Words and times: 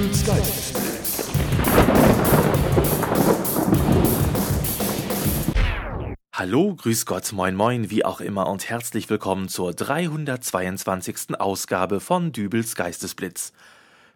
Dübels 0.00 0.24
Geistesblitz. 0.24 1.30
Hallo, 6.32 6.74
grüß 6.74 7.04
Gott, 7.04 7.30
moin 7.32 7.54
moin, 7.54 7.90
wie 7.90 8.06
auch 8.06 8.22
immer 8.22 8.46
und 8.46 8.70
herzlich 8.70 9.10
willkommen 9.10 9.50
zur 9.50 9.74
322. 9.74 11.38
Ausgabe 11.38 12.00
von 12.00 12.32
Dübels 12.32 12.76
Geistesblitz. 12.76 13.52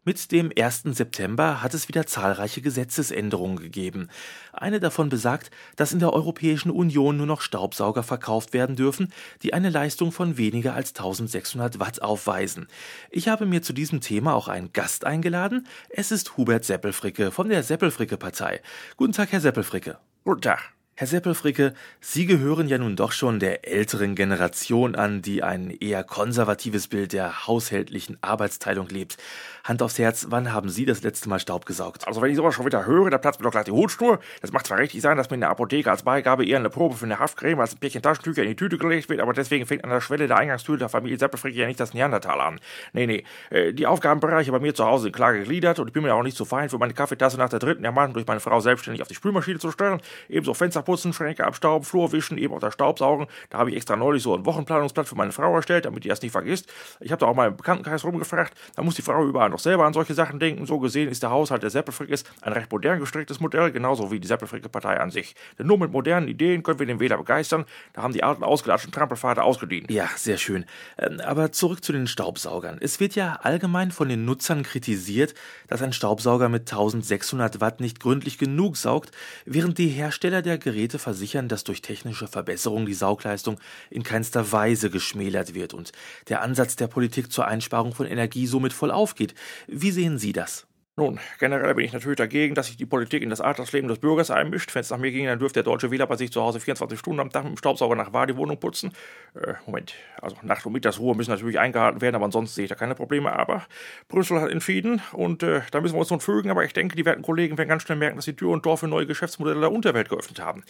Mit 0.07 0.32
dem 0.32 0.52
1. 0.55 0.82
September 0.93 1.62
hat 1.62 1.73
es 1.73 1.89
wieder 1.89 2.07
zahlreiche 2.07 2.61
Gesetzesänderungen 2.61 3.59
gegeben. 3.59 4.11
Eine 4.52 4.79
davon 4.79 5.09
besagt, 5.09 5.50
dass 5.77 5.95
in 5.95 5.98
der 5.98 6.12
Europäischen 6.12 6.70
Union 6.70 7.16
nur 7.16 7.27
noch 7.27 7.41
Staubsauger 7.41 8.02
verkauft 8.02 8.52
werden 8.52 8.77
dürfen, 8.77 9.14
die 9.43 9.55
eine 9.55 9.70
Leistung 9.70 10.12
von 10.12 10.37
weniger 10.37 10.75
als 10.75 10.91
1600 10.91 11.80
Watt 11.80 12.02
aufweisen. 12.02 12.69
Ich 13.11 13.29
habe 13.29 13.46
mir 13.46 13.62
zu 13.62 13.73
diesem 13.73 14.02
Thema 14.02 14.34
auch 14.34 14.48
einen 14.48 14.74
Gast 14.74 15.06
eingeladen. 15.06 15.66
Es 15.88 16.12
ist 16.12 16.37
Hubert 16.37 16.66
Seppelfricke 16.66 17.30
von 17.30 17.48
der 17.48 17.62
Seppelfricke 17.62 18.18
Partei. 18.18 18.60
Guten 18.98 19.12
Tag, 19.12 19.32
Herr 19.32 19.41
Seppelfricke. 19.41 19.96
Guten 20.23 20.43
Tag. 20.43 20.74
Herr 20.97 21.09
Seppelfricke, 21.09 21.75
Sie 22.01 22.25
gehören 22.25 22.69
ja 22.69 22.79
nun 22.79 22.95
doch 22.95 23.11
schon 23.11 23.41
der 23.41 23.66
älteren 23.66 24.15
Generation 24.15 24.95
an, 24.95 25.23
die 25.23 25.43
ein 25.43 25.73
eher 25.73 26.05
konservatives 26.05 26.87
Bild 26.87 27.12
der 27.12 27.48
haushältlichen 27.48 28.16
Arbeitsteilung 28.21 28.89
lebt. 28.91 29.16
Hand 29.65 29.83
aufs 29.83 29.99
Herz, 29.99 30.27
wann 30.29 30.52
haben 30.52 30.69
Sie 30.69 30.85
das 30.85 31.02
letzte 31.02 31.29
Mal 31.29 31.41
Staub 31.41 31.66
gesaugt? 31.66 32.07
Also 32.07 32.23
wenn 32.23 32.30
ich 32.30 32.37
sowas 32.37 32.55
schon 32.55 32.65
wieder 32.65 32.87
höre, 32.87 33.11
da 33.11 33.19
platzt 33.19 33.41
mir 33.41 33.45
doch 33.45 33.51
gleich 33.51 33.65
die 33.65 33.73
Hutschnur. 33.73 34.21
Das 34.41 34.52
macht 34.52 34.69
zwar 34.69 34.79
richtig 34.79 35.02
sein, 35.02 35.16
dass 35.16 35.30
mir 35.30 35.35
in 35.35 35.41
der 35.41 35.51
Apotheke 35.51 35.91
als 35.91 36.05
Beigabe 36.05 36.47
eher 36.47 36.59
eine 36.61 36.71
Probe 36.71 36.95
für 36.95 37.07
eine 37.07 37.19
Haftcreme 37.19 37.59
als 37.59 37.74
ein 37.74 37.79
Päckchen 37.79 38.02
Taschentücher 38.02 38.43
in 38.43 38.51
die 38.51 38.57
Tüte 38.57 38.79
gelegt 38.79 39.09
wird, 39.09 39.19
aber 39.21 39.33
deswegen 39.33 39.66
fängt 39.66 39.83
an 39.83 39.91
der 39.91 40.01
Schwelle 40.01 40.29
der 40.29 40.37
Eingangstür 40.37 40.77
der 40.77 40.88
Familie 40.88 41.19
Seppelfricke 41.19 41.59
ja 41.59 41.66
nicht 41.66 41.80
das 41.80 41.93
Neandertal 41.93 42.41
an. 42.41 42.61
Nee, 42.93 43.09
nee, 43.09 43.24
äh, 43.51 43.73
die 43.73 43.88
Aufgabenbereiche 43.88 44.52
bei 44.52 44.61
mir 44.61 44.74
zu 44.77 44.85
Hause 44.85 45.05
sind 45.05 45.16
klar 45.16 45.33
gegliedert 45.33 45.80
und 45.80 45.88
ich 45.88 45.93
bin 45.93 46.05
mir 46.05 46.15
auch 46.15 46.23
nicht 46.23 46.37
so 46.37 46.45
fein, 46.45 46.68
für 46.68 46.79
meine 46.79 46.95
Kaffeetasse 46.95 47.37
nach 47.37 47.49
der 47.49 47.59
dritten 47.59 47.85
Ermahnung 47.85 48.15
durch 48.15 48.29
meine 48.29 48.38
Frau 48.38 48.61
selbstständig 48.61 49.02
auf 49.02 49.09
die 49.09 49.16
Spülmaschine 49.16 49.59
zu 49.59 49.73
stellen. 49.73 50.01
Ebenso 50.29 50.55
Fenster 50.55 50.84
putzen, 50.85 51.13
Schränke 51.13 51.45
abstauben, 51.45 51.85
Flur 51.85 52.13
wischen, 52.13 52.38
eben 52.38 52.54
auch 52.54 52.60
das 52.60 52.74
Staubsaugen. 52.74 53.27
Da 53.51 53.59
habe 53.59 53.71
ich 53.71 53.77
extra 53.77 53.96
neulich 53.96 54.23
so 54.23 54.35
ein 54.37 54.45
Wochenplanungsblatt 54.45 55.09
für 55.09 55.16
meine 55.16 55.32
Frau 55.32 55.54
erstellt, 55.54 55.85
damit 55.85 56.04
die 56.04 56.09
das 56.09 56.23
nicht 56.23 56.32
vergisst. 56.32 56.71
Ich 57.01 57.10
habe 57.13 57.21
da 57.21 57.27
auch 57.27 57.35
mal 57.35 57.49
im 57.49 57.57
Bekanntenkreis 57.57 58.04
rumgefragt, 58.04 58.54
da 58.77 58.82
muss 58.82 58.95
die 58.95 59.02
Frau 59.02 59.24
überall 59.24 59.51
noch 59.51 59.59
selber 59.59 59.85
an 59.85 59.93
solche 59.93 60.15
Sachen 60.15 60.38
denken. 60.38 60.66
So 60.66 60.79
gesehen 60.79 61.09
ist 61.09 61.23
der 61.23 61.30
Haushalt 61.30 61.62
der 61.62 61.71
Seppelfrickes 61.71 62.24
ein 62.43 62.52
recht 62.52 62.71
modern 62.71 63.01
gestricktes 63.01 63.40
Modell, 63.40 63.71
genauso 63.73 64.10
wie 64.10 64.21
die 64.21 64.28
Seppelfricke-Partei 64.28 65.00
an 65.00 65.10
sich. 65.10 65.34
Denn 65.59 65.66
nur 65.66 65.78
mit 65.78 65.93
modernen 65.93 66.28
Ideen 66.28 66.62
können 66.62 66.78
wir 66.78 66.87
den 66.87 67.00
Wähler 67.00 67.19
begeistern. 67.19 67.65
Da 67.93 68.03
haben 68.03 68.12
die 68.12 68.22
alten 68.22 68.44
ausgelatschten 68.44 68.93
Trampelpfade 68.93 69.43
ausgedient. 69.43 69.91
Ja, 69.91 70.09
sehr 70.16 70.38
schön. 70.38 70.65
Ähm, 70.99 71.21
aber 71.21 71.53
zurück 71.53 71.84
zu 71.84 71.93
den 71.93 72.06
Staubsaugern. 72.06 72.78
Es 72.81 73.00
wird 73.00 73.15
ja 73.15 73.38
allgemein 73.43 73.91
von 73.91 74.09
den 74.09 74.25
Nutzern 74.25 74.62
kritisiert, 74.62 75.34
dass 75.69 75.82
ein 75.82 75.93
Staubsauger 75.93 76.49
mit 76.49 76.71
1600 76.71 77.60
Watt 77.60 77.81
nicht 77.81 78.00
gründlich 78.00 78.38
genug 78.38 78.77
saugt, 78.77 79.10
während 79.44 79.78
die 79.78 79.88
Hersteller 79.88 80.43
der 80.43 80.59
Geräte 80.59 80.74
versichern, 80.99 81.49
dass 81.49 81.65
durch 81.65 81.83
technische 81.83 82.28
Verbesserung 82.28 82.87
die 82.87 82.94
Saugleistung 82.94 83.59
in 83.91 84.03
keinster 84.03 84.53
Weise 84.53 84.91
geschmälert 84.91 85.55
wird 85.55 85.75
und 85.75 85.93
der 86.28 86.43
Ansatz 86.43 86.77
der 86.77 86.89
Politik 86.89 87.33
zur 87.33 87.47
Einsparung 87.47 87.94
von 87.94 88.06
Energie 88.06 88.47
somit 88.47 88.72
voll 88.72 88.91
aufgeht. 88.91 89.34
Wie 89.67 89.91
sehen 89.91 90.19
Sie 90.19 90.33
das? 90.33 90.67
Nun, 90.97 91.19
generell 91.41 91.75
bin 91.75 91.84
ich 91.84 91.92
natürlich 91.92 92.19
dagegen, 92.19 92.54
dass 92.54 92.69
sich 92.69 92.76
die 92.76 92.87
Politik 92.87 93.20
in 93.20 93.28
das 93.28 93.41
Alltagsleben 93.41 93.88
des 93.88 93.98
Bürgers 93.98 94.31
einmischt. 94.31 94.72
Wenn 94.76 94.82
es 94.82 94.91
nach 94.91 94.98
mir 94.98 95.10
ging, 95.10 95.26
dann 95.26 95.41
dürfte 95.41 95.54
der 95.54 95.64
deutsche 95.64 95.91
Wähler 95.91 96.06
bei 96.06 96.14
sich 96.14 96.31
zu 96.31 96.41
Hause 96.41 96.60
24 96.60 96.97
Stunden 96.97 97.19
am 97.19 97.31
Tag 97.31 97.42
mit 97.42 97.54
dem 97.54 97.56
Staubsauger 97.56 97.97
nach 97.97 98.12
Wahr 98.12 98.28
die 98.28 98.37
Wohnung 98.37 98.60
putzen. 98.60 98.92
Äh, 99.34 99.54
Moment, 99.66 99.94
also 100.22 100.37
Nacht- 100.42 100.65
und 100.66 100.72
Mittagsruhe 100.72 101.16
müssen 101.16 101.32
natürlich 101.32 101.59
eingehalten 101.59 102.00
werden, 102.00 102.15
aber 102.15 102.26
ansonsten 102.26 102.54
sehe 102.54 102.66
ich 102.66 102.69
da 102.69 102.76
keine 102.76 102.94
Probleme. 102.94 103.32
Aber 103.32 103.65
Brüssel 104.06 104.41
hat 104.41 104.53
entschieden 104.53 105.03
und 105.10 105.42
äh, 105.42 105.62
da 105.72 105.81
müssen 105.81 105.97
wir 105.97 105.98
uns 105.98 106.10
nun 106.10 106.20
fügen. 106.20 106.48
Aber 106.48 106.65
ich 106.65 106.72
denke, 106.75 106.94
die 106.94 107.04
werten 107.04 107.22
Kollegen 107.22 107.59
werden 107.59 107.70
ganz 107.70 107.82
schnell 107.82 107.98
merken, 107.98 108.15
dass 108.15 108.26
die 108.26 108.37
Tür 108.37 108.50
und 108.50 108.62
Tor 108.62 108.78
für 108.78 108.87
neue 108.87 109.09
Geschäftsmodelle 109.09 109.59
der 109.59 109.72
Unterwelt 109.72 110.09
geöffnet 110.09 110.38
haben. 110.38 110.62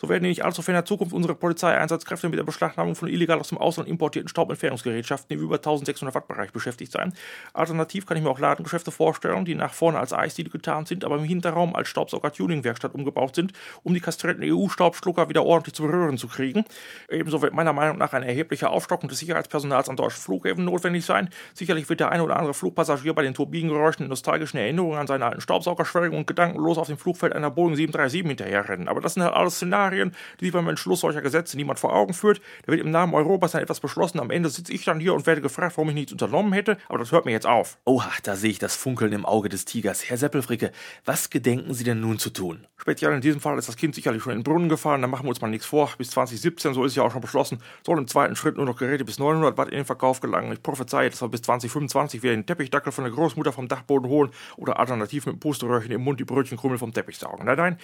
So 0.00 0.08
werden 0.08 0.24
nicht 0.24 0.44
allzu 0.44 0.62
ferner 0.62 0.86
Zukunft 0.86 1.12
unsere 1.12 1.36
Polizeieinsatzkräfte 1.36 2.28
mit 2.28 2.40
der 2.40 2.44
Beschlagnahmung 2.44 2.96
von 2.96 3.06
illegal 3.06 3.38
aus 3.38 3.50
dem 3.50 3.58
Ausland 3.58 3.88
importierten 3.88 4.28
Staubentfernungsgerätschaften 4.28 5.36
im 5.36 5.44
über 5.44 5.56
1600 5.56 6.16
Watt 6.16 6.26
Bereich 6.26 6.50
beschäftigt 6.50 6.90
sein. 6.90 7.12
Alternativ 7.52 8.06
kann 8.06 8.16
ich 8.16 8.24
mir 8.24 8.30
auch 8.30 8.40
Ladengeschäfte 8.40 8.90
vorstellen, 8.90 9.44
die 9.44 9.54
nach 9.54 9.67
vorne 9.74 9.98
als 9.98 10.12
Eisdiele 10.12 10.50
getan 10.50 10.86
sind, 10.86 11.04
aber 11.04 11.16
im 11.16 11.24
Hinterraum 11.24 11.74
als 11.74 11.88
Staubsauger-Tuning-Werkstatt 11.88 12.94
umgebaut 12.94 13.34
sind, 13.34 13.52
um 13.82 13.94
die 13.94 14.00
kastrierten 14.00 14.44
EU-Staubschlucker 14.44 15.28
wieder 15.28 15.44
ordentlich 15.44 15.74
zum 15.74 15.86
Röhren 15.86 16.18
zu 16.18 16.28
kriegen. 16.28 16.64
Ebenso 17.08 17.42
wird 17.42 17.54
meiner 17.54 17.72
Meinung 17.72 17.98
nach 17.98 18.12
eine 18.12 18.26
erhebliche 18.26 18.70
Aufstockung 18.70 19.08
des 19.08 19.18
Sicherheitspersonals 19.18 19.88
an 19.88 19.96
deutschen 19.96 20.20
Flughäfen 20.20 20.64
notwendig 20.64 21.04
sein. 21.04 21.30
Sicherlich 21.54 21.88
wird 21.88 22.00
der 22.00 22.10
ein 22.10 22.20
oder 22.20 22.36
andere 22.36 22.54
Flugpassagier 22.54 23.14
bei 23.14 23.22
den 23.22 23.34
Turbinengeräuschen 23.34 24.04
in 24.04 24.08
nostalgischen 24.08 24.58
Erinnerungen 24.58 24.98
an 24.98 25.06
seine 25.06 25.26
alten 25.26 25.40
Staubsauger 25.40 25.84
schwelgen 25.84 26.16
und 26.16 26.26
gedankenlos 26.26 26.78
auf 26.78 26.86
dem 26.86 26.98
Flugfeld 26.98 27.32
einer 27.32 27.50
Boeing 27.50 27.76
737 27.76 28.26
hinterherrennen. 28.26 28.88
Aber 28.88 29.00
das 29.00 29.14
sind 29.14 29.22
halt 29.22 29.34
alles 29.34 29.56
Szenarien, 29.56 30.12
die 30.40 30.46
sich 30.46 30.54
beim 30.54 30.68
Entschluss 30.68 31.00
solcher 31.00 31.22
Gesetze 31.22 31.56
niemand 31.56 31.78
vor 31.78 31.94
Augen 31.94 32.14
führt. 32.14 32.40
Da 32.66 32.72
wird 32.72 32.80
im 32.80 32.90
Namen 32.90 33.14
Europas 33.14 33.52
dann 33.52 33.62
etwas 33.62 33.80
beschlossen. 33.80 34.20
Am 34.20 34.30
Ende 34.30 34.48
sitze 34.48 34.72
ich 34.72 34.84
dann 34.84 35.00
hier 35.00 35.14
und 35.14 35.26
werde 35.26 35.40
gefragt, 35.40 35.76
warum 35.76 35.88
ich 35.90 35.94
nichts 35.94 36.12
unternommen 36.12 36.52
hätte. 36.52 36.78
Aber 36.88 36.98
das 36.98 37.12
hört 37.12 37.24
mir 37.24 37.32
jetzt 37.32 37.46
auf. 37.46 37.78
Oha, 37.84 38.10
da 38.22 38.36
sehe 38.36 38.50
ich 38.50 38.58
das 38.58 38.76
Funkeln 38.76 39.12
im 39.12 39.26
Auge 39.26 39.48
des 39.48 39.57
Tigers. 39.64 40.08
Herr 40.08 40.16
Seppel 40.16 40.38
Seppelfricke, 40.38 40.72
was 41.04 41.30
gedenken 41.30 41.74
Sie 41.74 41.84
denn 41.84 42.00
nun 42.00 42.18
zu 42.18 42.30
tun? 42.30 42.66
Speziell 42.76 43.12
in 43.12 43.20
diesem 43.20 43.40
Fall 43.40 43.58
ist 43.58 43.68
das 43.68 43.76
Kind 43.76 43.94
sicherlich 43.94 44.22
schon 44.22 44.32
in 44.32 44.38
den 44.38 44.44
Brunnen 44.44 44.68
gefallen, 44.68 45.02
da 45.02 45.08
machen 45.08 45.24
wir 45.24 45.30
uns 45.30 45.40
mal 45.40 45.48
nichts 45.48 45.66
vor. 45.66 45.90
Bis 45.98 46.10
2017, 46.10 46.74
so 46.74 46.84
ist 46.84 46.94
ja 46.94 47.02
auch 47.02 47.10
schon 47.10 47.20
beschlossen, 47.20 47.58
soll 47.84 47.98
im 47.98 48.06
zweiten 48.06 48.36
Schritt 48.36 48.56
nur 48.56 48.66
noch 48.66 48.76
Geräte 48.76 49.04
bis 49.04 49.18
900 49.18 49.56
Watt 49.58 49.68
in 49.68 49.76
den 49.76 49.84
Verkauf 49.84 50.20
gelangen. 50.20 50.52
Ich 50.52 50.62
prophezeie, 50.62 51.10
dass 51.10 51.20
wir 51.20 51.28
bis 51.28 51.42
2025 51.42 52.22
wieder 52.22 52.34
den 52.34 52.46
Teppichdackel 52.46 52.92
von 52.92 53.04
der 53.04 53.12
Großmutter 53.12 53.52
vom 53.52 53.68
Dachboden 53.68 54.08
holen 54.08 54.30
oder 54.56 54.78
alternativ 54.78 55.26
mit 55.26 55.34
dem 55.34 55.40
Pusteröhrchen 55.40 55.90
im 55.90 56.02
Mund 56.02 56.20
die 56.20 56.24
Brötchenkrümel 56.24 56.78
vom 56.78 56.92
Teppich 56.92 57.18
saugen. 57.18 57.46
Nein, 57.46 57.56
nein, 57.56 57.78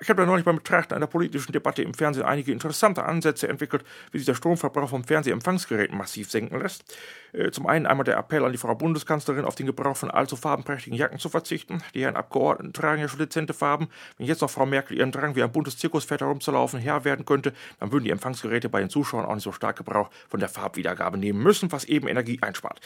ich 0.00 0.08
habe 0.08 0.22
da 0.22 0.26
neulich 0.26 0.44
beim 0.44 0.56
Betrachten 0.56 0.94
einer 0.94 1.06
politischen 1.06 1.52
Debatte 1.52 1.82
im 1.82 1.94
Fernsehen 1.94 2.24
einige 2.24 2.52
interessante 2.52 3.04
Ansätze 3.04 3.48
entwickelt, 3.48 3.84
wie 4.10 4.18
sich 4.18 4.26
der 4.26 4.34
Stromverbrauch 4.34 4.90
vom 4.90 5.04
Fernsehempfangsgeräten 5.04 5.96
massiv 5.96 6.30
senken 6.30 6.58
lässt. 6.58 6.84
Äh, 7.32 7.50
zum 7.50 7.66
einen 7.66 7.86
einmal 7.86 8.04
der 8.04 8.16
Appell 8.16 8.44
an 8.44 8.52
die 8.52 8.58
Frau 8.58 8.74
Bundeskanzlerin, 8.74 9.44
auf 9.44 9.54
den 9.54 9.66
Gebrauch 9.66 9.96
von 9.96 10.10
allzu 10.10 10.36
farbenprächtigen 10.36 10.98
Jacken 10.98 11.18
zu 11.20 11.28
verzichten. 11.28 11.82
Die 11.94 12.02
Herren 12.02 12.16
Abgeordneten 12.16 12.72
tragen 12.72 13.00
ja 13.00 13.08
schon 13.08 13.18
dezente 13.18 13.54
Farben. 13.54 13.88
Wenn 14.18 14.26
jetzt 14.26 14.40
noch 14.40 14.50
Frau 14.50 14.66
Merkel 14.66 14.98
ihren 14.98 15.12
Drang 15.12 15.36
wie 15.36 15.42
ein 15.42 15.52
buntes 15.52 15.78
Zirkuspferd 15.78 16.22
herumzulaufen 16.22 16.80
Herr 16.80 17.04
werden 17.04 17.24
könnte, 17.24 17.52
dann 17.78 17.92
würden 17.92 18.04
die 18.04 18.10
Empfangsgeräte 18.10 18.68
bei 18.68 18.80
den 18.80 18.90
Zuschauern 18.90 19.26
auch 19.26 19.34
nicht 19.34 19.44
so 19.44 19.52
stark 19.52 19.76
Gebrauch 19.76 20.10
von 20.28 20.40
der 20.40 20.48
Farbwiedergabe 20.48 21.18
nehmen 21.18 21.42
müssen, 21.42 21.70
was 21.70 21.84
eben 21.84 22.08
Energie 22.08 22.38
einspart. 22.42 22.80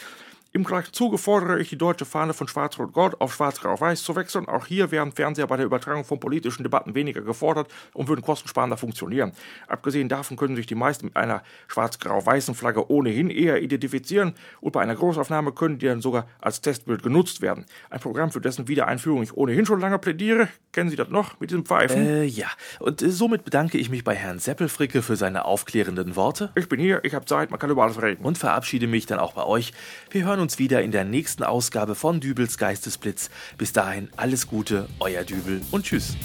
Im 0.56 0.62
gleichen 0.62 0.92
Zuge 0.92 1.18
fordere 1.18 1.58
ich 1.58 1.70
die 1.70 1.76
deutsche 1.76 2.04
Fahne 2.04 2.32
von 2.32 2.46
Schwarz-Rot-Gold 2.46 3.20
auf 3.20 3.34
Schwarz-Grau-Weiß 3.34 4.04
zu 4.04 4.14
wechseln. 4.14 4.46
Auch 4.46 4.66
hier 4.66 4.92
wären 4.92 5.10
Fernseher 5.10 5.48
bei 5.48 5.56
der 5.56 5.66
Übertragung 5.66 6.04
von 6.04 6.20
politischen 6.20 6.62
Debatten 6.62 6.94
weniger 6.94 7.22
gefordert 7.22 7.66
und 7.92 8.06
würden 8.06 8.22
kostensparender 8.22 8.76
funktionieren. 8.76 9.32
Abgesehen 9.66 10.08
davon 10.08 10.36
können 10.36 10.54
sich 10.54 10.66
die 10.68 10.76
meisten 10.76 11.06
mit 11.06 11.16
einer 11.16 11.42
schwarz-grau-weißen 11.66 12.54
Flagge 12.54 12.88
ohnehin 12.88 13.30
eher 13.30 13.62
identifizieren 13.62 14.34
und 14.60 14.70
bei 14.70 14.80
einer 14.80 14.94
Großaufnahme 14.94 15.50
können 15.50 15.80
die 15.80 15.86
dann 15.86 16.00
sogar 16.00 16.28
als 16.40 16.60
Testbild 16.60 17.02
genutzt 17.02 17.42
werden. 17.42 17.66
Ein 17.90 17.98
Programm, 17.98 18.23
für 18.30 18.40
dessen 18.40 18.68
Wiedereinführung 18.68 19.22
ich 19.22 19.36
ohnehin 19.36 19.66
schon 19.66 19.80
lange 19.80 19.98
plädiere. 19.98 20.48
Kennen 20.72 20.90
Sie 20.90 20.96
das 20.96 21.08
noch 21.08 21.40
mit 21.40 21.50
diesem 21.50 21.64
Pfeifen? 21.64 22.06
Äh, 22.06 22.24
ja. 22.24 22.48
Und 22.80 23.02
äh, 23.02 23.10
somit 23.10 23.44
bedanke 23.44 23.78
ich 23.78 23.90
mich 23.90 24.04
bei 24.04 24.14
Herrn 24.14 24.38
Seppelfricke 24.38 25.02
für 25.02 25.16
seine 25.16 25.44
aufklärenden 25.44 26.16
Worte. 26.16 26.50
Ich 26.54 26.68
bin 26.68 26.80
hier, 26.80 27.04
ich 27.04 27.14
habe 27.14 27.24
Zeit, 27.26 27.50
man 27.50 27.60
kann 27.60 27.70
über 27.70 27.84
alles 27.84 28.00
reden. 28.00 28.24
Und 28.24 28.38
verabschiede 28.38 28.86
mich 28.86 29.06
dann 29.06 29.18
auch 29.18 29.32
bei 29.34 29.44
euch. 29.44 29.72
Wir 30.10 30.24
hören 30.24 30.40
uns 30.40 30.58
wieder 30.58 30.82
in 30.82 30.90
der 30.90 31.04
nächsten 31.04 31.42
Ausgabe 31.42 31.94
von 31.94 32.20
Dübels 32.20 32.58
Geistesblitz. 32.58 33.30
Bis 33.58 33.72
dahin 33.72 34.08
alles 34.16 34.46
Gute, 34.46 34.88
euer 35.00 35.24
Dübel 35.24 35.60
und 35.70 35.84
tschüss. 35.84 36.16